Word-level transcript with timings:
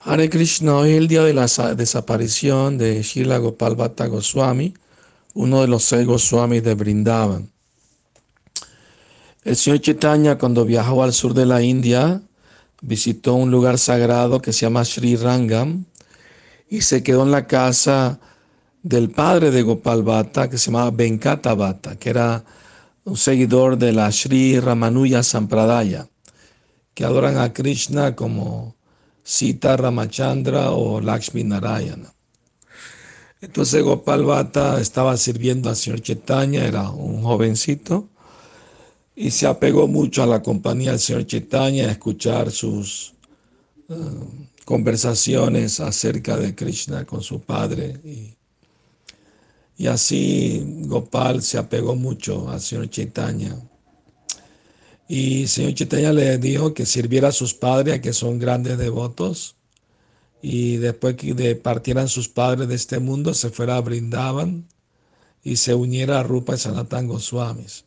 Hare 0.00 0.30
Krishna, 0.30 0.76
hoy 0.76 0.92
es 0.92 0.96
el 0.98 1.08
día 1.08 1.24
de 1.24 1.34
la 1.34 1.48
sa- 1.48 1.74
desaparición 1.74 2.78
de 2.78 3.02
Srila 3.02 3.38
Gopal 3.38 3.74
Bhatta 3.74 4.06
Goswami, 4.06 4.74
uno 5.34 5.60
de 5.62 5.68
los 5.68 5.84
seis 5.84 6.06
Goswamis 6.06 6.62
de 6.62 6.74
Brindavan. 6.74 7.50
El 9.44 9.56
señor 9.56 9.80
Chaitanya, 9.80 10.38
cuando 10.38 10.64
viajó 10.64 11.02
al 11.02 11.12
sur 11.12 11.34
de 11.34 11.46
la 11.46 11.62
India, 11.62 12.22
visitó 12.80 13.34
un 13.34 13.50
lugar 13.50 13.78
sagrado 13.78 14.40
que 14.40 14.52
se 14.52 14.60
llama 14.66 14.84
Sri 14.84 15.16
Rangam 15.16 15.84
y 16.68 16.82
se 16.82 17.02
quedó 17.02 17.24
en 17.24 17.32
la 17.32 17.46
casa 17.46 18.20
del 18.82 19.10
padre 19.10 19.50
de 19.50 19.62
Gopal 19.62 20.02
Bhatta, 20.02 20.48
que 20.48 20.58
se 20.58 20.66
llamaba 20.66 20.92
Venkata 20.92 21.54
Bhatta, 21.54 21.96
que 21.98 22.10
era 22.10 22.44
un 23.04 23.16
seguidor 23.16 23.76
de 23.78 23.92
la 23.92 24.12
Sri 24.12 24.60
Ramanuja 24.60 25.22
Sampradaya, 25.24 26.06
que 26.94 27.04
adoran 27.04 27.36
a 27.38 27.52
Krishna 27.52 28.14
como 28.14 28.76
Sita 29.28 29.76
Ramachandra 29.76 30.70
o 30.70 31.02
Lakshmi 31.02 31.44
Narayana. 31.44 32.10
Entonces 33.42 33.82
Gopal 33.82 34.24
Bhatta 34.24 34.80
estaba 34.80 35.18
sirviendo 35.18 35.68
al 35.68 35.76
señor 35.76 36.00
Chaitanya, 36.00 36.64
era 36.64 36.88
un 36.88 37.22
jovencito, 37.22 38.08
y 39.14 39.30
se 39.30 39.46
apegó 39.46 39.86
mucho 39.86 40.22
a 40.22 40.26
la 40.26 40.42
compañía 40.42 40.92
del 40.92 40.98
señor 40.98 41.26
Chaitanya, 41.26 41.88
a 41.88 41.90
escuchar 41.90 42.50
sus 42.50 43.12
eh, 43.90 43.94
conversaciones 44.64 45.78
acerca 45.80 46.38
de 46.38 46.54
Krishna 46.54 47.04
con 47.04 47.20
su 47.20 47.38
padre. 47.38 48.00
Y, 48.02 48.34
y 49.76 49.88
así 49.88 50.64
Gopal 50.86 51.42
se 51.42 51.58
apegó 51.58 51.94
mucho 51.94 52.48
al 52.48 52.62
señor 52.62 52.88
Chaitanya. 52.88 53.54
Y 55.08 55.42
el 55.42 55.48
señor 55.48 55.74
Chaitanya 55.74 56.12
le 56.12 56.36
dijo 56.38 56.74
que 56.74 56.84
sirviera 56.84 57.28
a 57.28 57.32
sus 57.32 57.54
padres, 57.54 58.00
que 58.00 58.12
son 58.12 58.38
grandes 58.38 58.76
devotos, 58.76 59.56
y 60.42 60.76
después 60.76 61.16
que 61.16 61.56
partieran 61.56 62.08
sus 62.08 62.28
padres 62.28 62.68
de 62.68 62.74
este 62.74 62.98
mundo, 62.98 63.32
se 63.32 63.48
fuera 63.50 63.76
a 63.76 63.80
Brindavan 63.80 64.68
y 65.42 65.56
se 65.56 65.74
uniera 65.74 66.20
a 66.20 66.22
Rupa 66.22 66.54
y 66.54 66.58
Sanatan 66.58 67.08
Goswamis. 67.08 67.86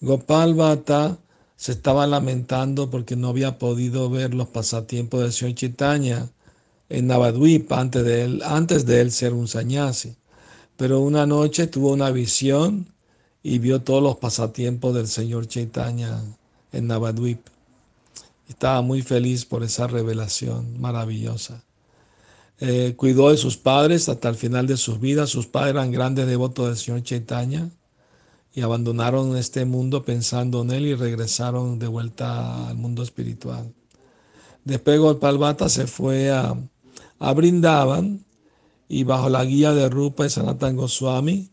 Gopal 0.00 0.54
Bhatta 0.54 1.18
se 1.56 1.72
estaba 1.72 2.06
lamentando 2.06 2.90
porque 2.90 3.16
no 3.16 3.28
había 3.28 3.58
podido 3.58 4.08
ver 4.10 4.34
los 4.34 4.48
pasatiempos 4.48 5.20
del 5.20 5.32
señor 5.32 5.54
Chaitanya 5.54 6.30
en 6.88 7.06
Navadvipa 7.06 7.80
antes 7.80 8.04
de 8.04 8.22
él, 8.24 8.42
antes 8.44 8.86
de 8.86 9.00
él 9.00 9.12
ser 9.12 9.32
un 9.32 9.48
sannyasi. 9.48 10.16
Pero 10.76 11.00
una 11.00 11.26
noche 11.26 11.66
tuvo 11.66 11.92
una 11.92 12.10
visión 12.10 12.92
y 13.42 13.58
vio 13.58 13.80
todos 13.82 14.02
los 14.02 14.16
pasatiempos 14.16 14.94
del 14.94 15.08
señor 15.08 15.46
Chaitanya 15.46 16.20
en 16.72 16.86
Navadvip. 16.86 17.40
Estaba 18.48 18.82
muy 18.82 19.02
feliz 19.02 19.44
por 19.44 19.62
esa 19.62 19.86
revelación 19.86 20.80
maravillosa. 20.80 21.62
Eh, 22.58 22.94
cuidó 22.96 23.30
de 23.30 23.38
sus 23.38 23.56
padres 23.56 24.08
hasta 24.08 24.28
el 24.28 24.34
final 24.34 24.66
de 24.66 24.76
sus 24.76 25.00
vidas. 25.00 25.30
Sus 25.30 25.46
padres 25.46 25.70
eran 25.70 25.92
grandes 25.92 26.26
devotos 26.26 26.66
del 26.66 26.76
señor 26.76 27.02
Chaitanya 27.02 27.70
y 28.52 28.60
abandonaron 28.60 29.36
este 29.36 29.64
mundo 29.64 30.04
pensando 30.04 30.62
en 30.62 30.72
él 30.72 30.86
y 30.86 30.94
regresaron 30.94 31.78
de 31.78 31.86
vuelta 31.86 32.68
al 32.68 32.76
mundo 32.76 33.02
espiritual. 33.02 33.72
Después 34.64 34.98
Gopal 34.98 35.38
Bhatta 35.38 35.68
se 35.68 35.86
fue 35.86 36.30
a, 36.30 36.54
a 37.18 37.32
Brindavan 37.32 38.24
y 38.88 39.04
bajo 39.04 39.30
la 39.30 39.44
guía 39.44 39.72
de 39.72 39.88
Rupa 39.88 40.26
y 40.26 40.30
Sanatan 40.30 40.76
Goswami 40.76 41.50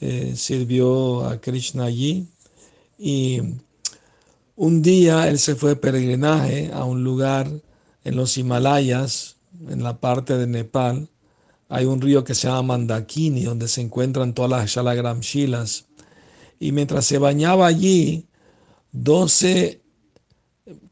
eh, 0.00 0.34
sirvió 0.36 1.26
a 1.26 1.40
Krishna 1.40 1.84
allí 1.84 2.26
y 2.98 3.40
un 4.56 4.82
día 4.82 5.28
él 5.28 5.38
se 5.38 5.54
fue 5.54 5.70
de 5.70 5.76
peregrinaje 5.76 6.70
a 6.72 6.84
un 6.84 7.02
lugar 7.02 7.50
en 8.04 8.16
los 8.16 8.36
Himalayas, 8.36 9.36
en 9.68 9.82
la 9.82 9.98
parte 9.98 10.36
de 10.36 10.46
Nepal. 10.46 11.08
Hay 11.68 11.86
un 11.86 12.00
río 12.00 12.24
que 12.24 12.34
se 12.34 12.48
llama 12.48 12.74
Mandakini, 12.74 13.44
donde 13.44 13.68
se 13.68 13.80
encuentran 13.80 14.34
todas 14.34 14.50
las 14.50 14.70
Shalagram 14.70 15.20
Shilas. 15.20 15.86
Y 16.58 16.72
mientras 16.72 17.06
se 17.06 17.16
bañaba 17.18 17.66
allí, 17.66 18.26
doce 18.92 19.80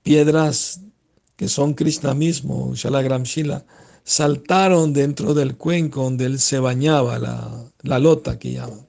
piedras 0.03 0.81
que 1.37 1.49
son 1.49 1.75
Krishna 1.75 2.15
mismo, 2.15 2.75
Shalagram 2.75 3.25
Shila, 3.25 3.65
saltaron 4.03 4.93
dentro 4.93 5.35
del 5.35 5.57
cuenco 5.57 6.05
donde 6.05 6.25
él 6.25 6.41
se 6.41 6.59
bañaba, 6.59 7.19
la, 7.19 7.65
la 7.83 7.99
lota 7.99 8.39
que 8.39 8.53
llaman. 8.53 8.88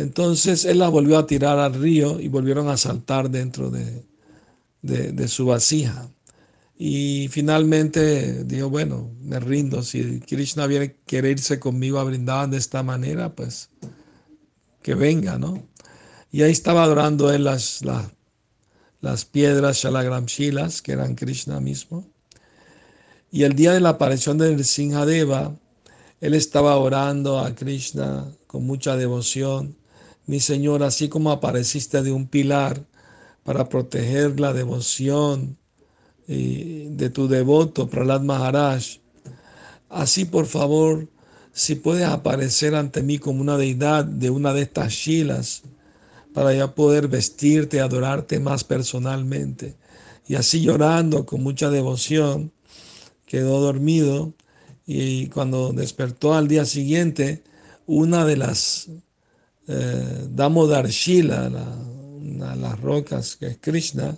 Entonces 0.00 0.64
él 0.64 0.78
las 0.78 0.90
volvió 0.90 1.18
a 1.18 1.26
tirar 1.26 1.58
al 1.58 1.74
río 1.74 2.18
y 2.20 2.28
volvieron 2.28 2.68
a 2.68 2.76
saltar 2.76 3.30
dentro 3.30 3.70
de, 3.70 5.28
su 5.28 5.46
vasija. 5.46 6.10
Y 6.78 7.28
finalmente 7.30 8.44
dijo, 8.44 8.70
bueno, 8.70 9.10
me 9.20 9.38
rindo, 9.38 9.82
si 9.82 10.20
Krishna 10.20 10.66
viene, 10.66 10.96
quiere 11.04 11.30
irse 11.30 11.60
conmigo 11.60 11.98
a 11.98 12.04
brindar 12.04 12.48
de 12.48 12.56
esta 12.56 12.82
manera, 12.82 13.34
pues 13.34 13.68
que 14.82 14.94
venga, 14.94 15.38
¿no? 15.38 15.62
Y 16.32 16.42
ahí 16.42 16.52
estaba 16.52 16.84
adorando 16.84 17.30
él 17.30 17.44
las, 17.44 17.84
las, 17.84 18.06
las 19.02 19.26
piedras 19.26 19.76
Shalagram 19.76 20.24
Shilas, 20.24 20.80
que 20.80 20.92
eran 20.92 21.14
Krishna 21.14 21.60
mismo. 21.60 22.08
Y 23.30 23.42
el 23.42 23.54
día 23.54 23.72
de 23.74 23.80
la 23.80 23.90
aparición 23.90 24.38
de 24.38 24.64
Sinhadeva, 24.64 25.54
él 26.22 26.34
estaba 26.34 26.76
orando 26.76 27.38
a 27.38 27.54
Krishna 27.54 28.32
con 28.46 28.66
mucha 28.66 28.96
devoción. 28.96 29.76
Mi 30.30 30.38
Señor, 30.38 30.84
así 30.84 31.08
como 31.08 31.32
apareciste 31.32 32.04
de 32.04 32.12
un 32.12 32.28
pilar 32.28 32.86
para 33.42 33.68
proteger 33.68 34.38
la 34.38 34.52
devoción 34.52 35.58
de 36.28 37.10
tu 37.12 37.26
devoto, 37.26 37.90
Prahlad 37.90 38.20
Maharaj, 38.20 39.00
así 39.88 40.26
por 40.26 40.46
favor, 40.46 41.08
si 41.52 41.74
puedes 41.74 42.06
aparecer 42.06 42.76
ante 42.76 43.02
mí 43.02 43.18
como 43.18 43.40
una 43.40 43.56
deidad 43.56 44.04
de 44.04 44.30
una 44.30 44.54
de 44.54 44.62
estas 44.62 44.92
shilas, 44.92 45.62
para 46.32 46.54
ya 46.54 46.76
poder 46.76 47.08
vestirte, 47.08 47.80
adorarte 47.80 48.38
más 48.38 48.62
personalmente. 48.62 49.74
Y 50.28 50.36
así 50.36 50.60
llorando 50.60 51.26
con 51.26 51.42
mucha 51.42 51.70
devoción, 51.70 52.52
quedó 53.26 53.58
dormido 53.58 54.32
y 54.86 55.26
cuando 55.26 55.72
despertó 55.72 56.34
al 56.34 56.46
día 56.46 56.66
siguiente, 56.66 57.42
una 57.84 58.24
de 58.24 58.36
las 58.36 58.88
eh, 59.68 60.26
Damodar 60.30 60.88
Shila, 60.88 61.48
la, 61.48 61.64
una 61.64 62.54
de 62.54 62.60
las 62.60 62.80
rocas 62.80 63.36
que 63.36 63.46
es 63.46 63.58
Krishna, 63.60 64.16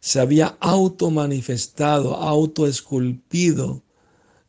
se 0.00 0.20
había 0.20 0.56
automanifestado, 0.60 2.16
autoesculpido 2.16 3.82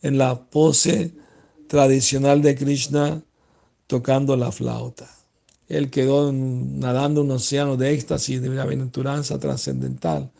en 0.02 0.18
la 0.18 0.50
pose 0.50 1.14
tradicional 1.68 2.42
de 2.42 2.56
Krishna 2.56 3.24
tocando 3.88 4.36
la 4.36 4.52
flauta. 4.52 5.10
Él 5.68 5.90
quedó 5.90 6.32
nadando 6.32 7.22
un 7.22 7.32
océano 7.32 7.76
de 7.76 7.94
éxtasis 7.94 8.42
de 8.42 8.50
bienaventuranza 8.50 9.38
trascendental. 9.40 10.32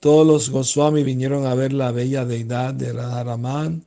Todos 0.00 0.26
los 0.26 0.50
Goswami 0.50 1.04
vinieron 1.04 1.46
a 1.46 1.54
ver 1.54 1.72
la 1.72 1.92
bella 1.92 2.24
deidad 2.24 2.74
de 2.74 2.92
Radharaman 2.92 3.84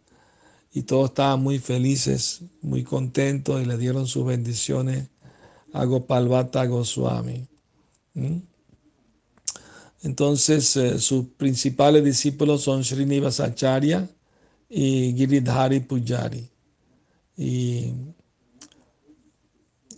y 0.74 0.84
todos 0.84 1.10
estaban 1.10 1.44
muy 1.44 1.60
felices, 1.60 2.42
muy 2.62 2.84
contentos 2.84 3.62
y 3.62 3.66
le 3.66 3.78
dieron 3.78 4.08
sus 4.08 4.26
bendiciones 4.26 5.10
a 5.74 6.66
Goswami. 6.66 7.48
¿Mm? 8.14 8.38
Entonces, 10.06 10.78
eh, 10.78 11.00
sus 11.00 11.26
principales 11.36 12.04
discípulos 12.04 12.62
son 12.62 12.84
Srinivasacharya 12.84 14.08
y 14.70 15.14
Giridhari 15.16 15.80
Pujari. 15.80 16.48
Y, 17.36 17.92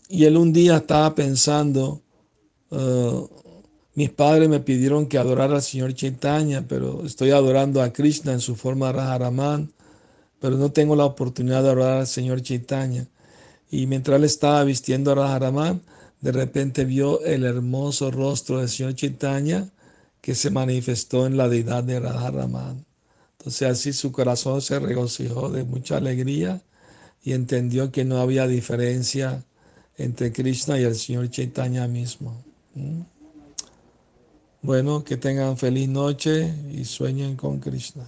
él 0.09 0.38
un 0.38 0.53
día 0.53 0.77
estaba 0.77 1.13
pensando, 1.13 2.01
uh, 2.72 3.27
mis 3.95 4.09
padres 4.09 4.47
me 4.47 4.61
pidieron 4.61 5.07
que 5.07 5.17
adorara 5.17 5.56
al 5.56 5.61
Señor 5.61 5.94
Chaitanya, 5.94 6.66
pero 6.66 7.06
estoy 7.06 7.31
adorando 7.31 7.81
a 7.81 7.91
Krishna 7.91 8.31
en 8.31 8.39
su 8.39 8.56
forma 8.56 8.94
Radharaman, 8.94 9.74
pero 10.39 10.56
no 10.56 10.71
tengo 10.71 10.95
la 10.95 11.03
oportunidad 11.03 11.63
de 11.63 11.69
adorar 11.69 11.97
al 12.00 12.07
Señor 12.07 12.41
Chaitanya. 12.41 13.07
Y 13.69 13.87
mientras 13.87 14.17
él 14.17 14.23
estaba 14.23 14.63
vistiendo 14.63 15.11
a 15.11 15.15
Radharaman, 15.15 15.81
de 16.21 16.31
repente 16.31 16.85
vio 16.85 17.21
el 17.23 17.43
hermoso 17.43 18.11
rostro 18.11 18.59
del 18.59 18.69
Señor 18.69 18.95
Chaitanya 18.95 19.69
que 20.21 20.35
se 20.35 20.49
manifestó 20.49 21.27
en 21.27 21.37
la 21.37 21.47
deidad 21.49 21.83
de 21.83 21.99
Radharaman. 21.99 22.85
Entonces 23.37 23.69
así 23.69 23.93
su 23.93 24.11
corazón 24.11 24.61
se 24.61 24.79
regocijó 24.79 25.49
de 25.49 25.63
mucha 25.63 25.97
alegría 25.97 26.61
y 27.23 27.33
entendió 27.33 27.91
que 27.91 28.05
no 28.05 28.17
había 28.17 28.47
diferencia 28.47 29.43
entre 29.97 30.31
Krishna 30.31 30.79
y 30.79 30.83
el 30.83 30.95
Señor 30.95 31.29
Chaitanya 31.29 31.87
mismo. 31.87 32.43
¿Mm? 32.75 33.01
Bueno, 34.61 35.03
que 35.03 35.17
tengan 35.17 35.57
feliz 35.57 35.87
noche 35.87 36.53
y 36.71 36.83
sueñen 36.85 37.35
con 37.35 37.59
Krishna. 37.59 38.05